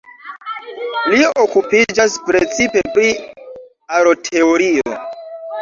Li 1.11 1.19
okupiĝas 1.43 2.17
precipe 2.31 2.83
pri 2.97 3.13
aroteorio. 4.01 4.99